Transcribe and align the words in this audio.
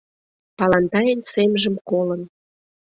Палантайын 0.57 1.21
семжым 1.33 1.75
колын 1.89 2.21